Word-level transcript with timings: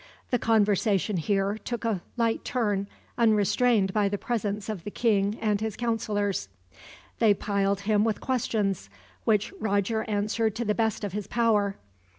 The 0.31 0.39
conversation 0.39 1.17
here 1.17 1.59
took 1.59 1.85
a 1.85 2.01
light 2.17 2.43
turn, 2.43 2.87
unrestrained 3.19 3.93
by 3.93 4.09
the 4.09 4.17
presence 4.17 4.67
of 4.67 4.83
the 4.83 4.89
king 4.89 5.37
and 5.39 5.61
his 5.61 5.75
counselors. 5.75 6.49
They 7.19 7.35
plied 7.35 7.81
him 7.81 8.03
with 8.03 8.19
questions, 8.19 8.89
which 9.25 9.53
Roger 9.59 10.01
answered 10.05 10.55
to 10.55 10.65
the 10.65 10.73
best 10.73 11.03
of 11.03 11.13
his 11.13 11.27
power. 11.27 11.75